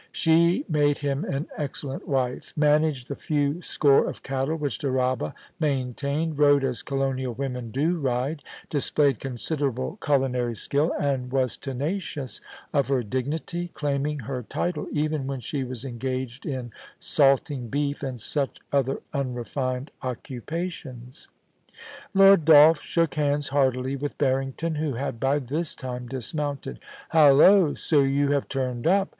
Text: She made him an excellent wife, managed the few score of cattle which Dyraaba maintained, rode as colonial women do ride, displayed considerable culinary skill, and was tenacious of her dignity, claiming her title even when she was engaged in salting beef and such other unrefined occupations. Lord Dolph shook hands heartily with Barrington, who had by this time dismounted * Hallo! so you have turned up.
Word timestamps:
She 0.11 0.65
made 0.67 0.97
him 0.97 1.23
an 1.25 1.45
excellent 1.55 2.07
wife, 2.07 2.53
managed 2.57 3.07
the 3.07 3.15
few 3.15 3.61
score 3.61 4.09
of 4.09 4.23
cattle 4.23 4.55
which 4.55 4.79
Dyraaba 4.79 5.35
maintained, 5.59 6.39
rode 6.39 6.63
as 6.63 6.81
colonial 6.81 7.35
women 7.35 7.69
do 7.69 7.99
ride, 7.99 8.41
displayed 8.71 9.19
considerable 9.19 9.99
culinary 10.01 10.55
skill, 10.55 10.91
and 10.99 11.31
was 11.31 11.55
tenacious 11.55 12.41
of 12.73 12.87
her 12.87 13.03
dignity, 13.03 13.67
claiming 13.75 14.21
her 14.21 14.41
title 14.41 14.87
even 14.91 15.27
when 15.27 15.39
she 15.39 15.63
was 15.63 15.85
engaged 15.85 16.47
in 16.47 16.71
salting 16.97 17.67
beef 17.67 18.01
and 18.01 18.19
such 18.19 18.57
other 18.71 19.01
unrefined 19.13 19.91
occupations. 20.01 21.27
Lord 22.15 22.43
Dolph 22.43 22.81
shook 22.81 23.13
hands 23.13 23.49
heartily 23.49 23.95
with 23.95 24.17
Barrington, 24.17 24.73
who 24.73 24.93
had 24.93 25.19
by 25.19 25.37
this 25.37 25.75
time 25.75 26.07
dismounted 26.07 26.79
* 26.97 27.09
Hallo! 27.09 27.75
so 27.75 28.01
you 28.01 28.31
have 28.31 28.49
turned 28.49 28.87
up. 28.87 29.09